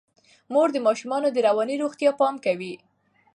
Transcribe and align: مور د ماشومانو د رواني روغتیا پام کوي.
مور 0.53 0.67
د 0.73 0.77
ماشومانو 0.87 1.27
د 1.31 1.37
رواني 1.47 1.75
روغتیا 1.83 2.11
پام 2.19 2.35
کوي. 2.45 2.73